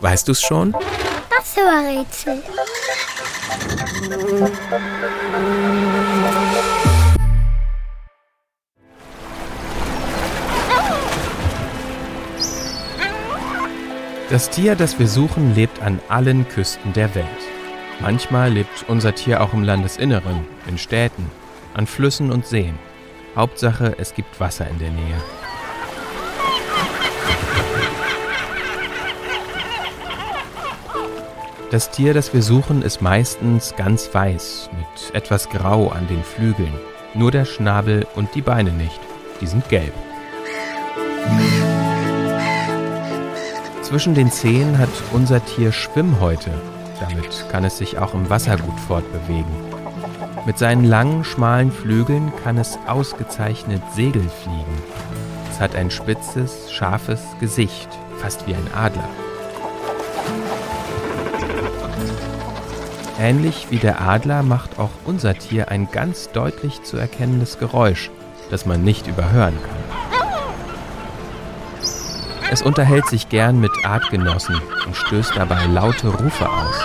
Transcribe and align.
Weißt 0.00 0.28
du's 0.28 0.40
schon? 0.40 0.72
Das 1.30 1.56
Rätsel. 1.56 2.42
Das 14.30 14.50
Tier, 14.50 14.76
das 14.76 14.98
wir 14.98 15.08
suchen, 15.08 15.54
lebt 15.54 15.80
an 15.80 16.00
allen 16.08 16.46
Küsten 16.48 16.92
der 16.92 17.14
Welt. 17.14 17.26
Manchmal 18.00 18.52
lebt 18.52 18.84
unser 18.86 19.14
Tier 19.14 19.40
auch 19.40 19.54
im 19.54 19.64
Landesinneren, 19.64 20.46
in 20.66 20.76
Städten, 20.78 21.30
an 21.74 21.86
Flüssen 21.86 22.30
und 22.30 22.46
Seen. 22.46 22.78
Hauptsache, 23.34 23.94
es 23.98 24.14
gibt 24.14 24.38
Wasser 24.38 24.68
in 24.68 24.78
der 24.78 24.90
Nähe. 24.90 25.47
Das 31.70 31.90
Tier, 31.90 32.14
das 32.14 32.32
wir 32.32 32.42
suchen, 32.42 32.80
ist 32.80 33.02
meistens 33.02 33.74
ganz 33.76 34.08
weiß, 34.14 34.70
mit 34.72 35.14
etwas 35.14 35.50
Grau 35.50 35.88
an 35.90 36.08
den 36.08 36.24
Flügeln. 36.24 36.72
Nur 37.12 37.30
der 37.30 37.44
Schnabel 37.44 38.06
und 38.14 38.34
die 38.34 38.40
Beine 38.40 38.72
nicht. 38.72 38.98
Die 39.42 39.46
sind 39.46 39.68
gelb. 39.68 39.92
Zwischen 43.82 44.14
den 44.14 44.30
Zehen 44.30 44.78
hat 44.78 44.88
unser 45.12 45.44
Tier 45.44 45.70
Schwimmhäute. 45.70 46.50
Damit 47.00 47.44
kann 47.50 47.64
es 47.64 47.76
sich 47.76 47.98
auch 47.98 48.14
im 48.14 48.30
Wasser 48.30 48.56
gut 48.56 48.80
fortbewegen. 48.80 49.52
Mit 50.46 50.56
seinen 50.56 50.84
langen, 50.84 51.22
schmalen 51.22 51.70
Flügeln 51.70 52.32
kann 52.42 52.56
es 52.56 52.78
ausgezeichnet 52.86 53.82
Segel 53.94 54.26
fliegen. 54.42 54.82
Es 55.50 55.60
hat 55.60 55.74
ein 55.74 55.90
spitzes, 55.90 56.72
scharfes 56.72 57.20
Gesicht, 57.40 57.90
fast 58.16 58.46
wie 58.46 58.54
ein 58.54 58.70
Adler. 58.74 59.08
Ähnlich 63.20 63.66
wie 63.70 63.78
der 63.78 64.00
Adler 64.00 64.44
macht 64.44 64.78
auch 64.78 64.90
unser 65.04 65.34
Tier 65.34 65.70
ein 65.70 65.90
ganz 65.90 66.30
deutlich 66.30 66.84
zu 66.84 66.96
erkennendes 66.96 67.58
Geräusch, 67.58 68.10
das 68.48 68.64
man 68.64 68.84
nicht 68.84 69.08
überhören 69.08 69.58
kann. 69.60 69.88
Es 72.52 72.62
unterhält 72.62 73.06
sich 73.06 73.28
gern 73.28 73.58
mit 73.58 73.72
Artgenossen 73.84 74.60
und 74.86 74.96
stößt 74.96 75.32
dabei 75.34 75.66
laute 75.66 76.08
Rufe 76.08 76.48
aus. 76.48 76.76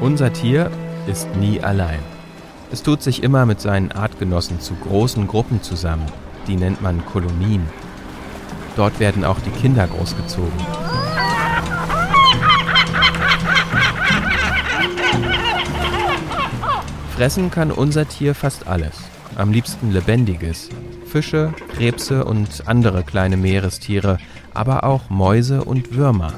Unser 0.00 0.32
Tier 0.32 0.70
ist 1.06 1.28
nie 1.36 1.60
allein. 1.60 2.15
Es 2.72 2.82
tut 2.82 3.00
sich 3.02 3.22
immer 3.22 3.46
mit 3.46 3.60
seinen 3.60 3.92
Artgenossen 3.92 4.60
zu 4.60 4.74
großen 4.74 5.28
Gruppen 5.28 5.62
zusammen. 5.62 6.06
Die 6.48 6.56
nennt 6.56 6.82
man 6.82 7.04
Kolonien. 7.06 7.64
Dort 8.74 8.98
werden 8.98 9.24
auch 9.24 9.38
die 9.40 9.50
Kinder 9.50 9.86
großgezogen. 9.86 10.52
Fressen 17.16 17.50
kann 17.50 17.70
unser 17.70 18.06
Tier 18.06 18.34
fast 18.34 18.66
alles. 18.66 18.96
Am 19.36 19.52
liebsten 19.52 19.92
lebendiges. 19.92 20.68
Fische, 21.06 21.54
Krebse 21.74 22.24
und 22.24 22.64
andere 22.66 23.04
kleine 23.04 23.36
Meerestiere, 23.36 24.18
aber 24.54 24.84
auch 24.84 25.08
Mäuse 25.08 25.64
und 25.64 25.94
Würmer. 25.94 26.34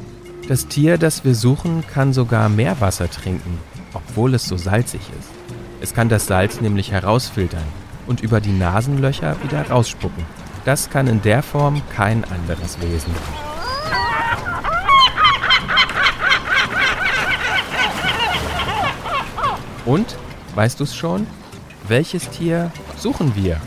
Das 0.47 0.69
Tier, 0.69 0.99
das 0.99 1.25
wir 1.25 1.35
suchen, 1.35 1.83
kann 1.93 2.13
sogar 2.13 2.49
Meerwasser 2.49 3.11
trinken, 3.11 3.59
obwohl 3.93 4.35
es 4.35 4.47
so 4.47 4.57
salzig 4.57 5.01
ist. 5.19 5.38
Es 5.81 5.95
kann 5.95 6.09
das 6.09 6.27
Salz 6.27 6.61
nämlich 6.61 6.91
herausfiltern 6.93 7.65
und 8.07 8.21
über 8.21 8.41
die 8.41 8.53
Nasenlöcher 8.53 9.37
wieder 9.43 9.69
rausspucken. 9.69 10.25
Das 10.65 10.91
kann 10.91 11.07
in 11.07 11.23
der 11.23 11.43
Form 11.43 11.83
kein 11.95 12.25
anderes 12.25 12.81
Wesen. 12.81 13.15
Und 19.85 20.17
Weißt 20.59 20.81
du 20.81 20.83
es 20.83 20.97
schon? 20.97 21.25
Welches 21.87 22.29
Tier 22.31 22.73
suchen 22.97 23.37
wir? 23.37 23.61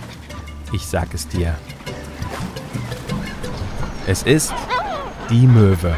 Ich 0.73 0.85
sag 0.85 1.13
es 1.13 1.25
dir. 1.25 1.55
Es 4.05 4.23
ist 4.23 4.53
die 5.29 5.47
Möwe. 5.47 5.95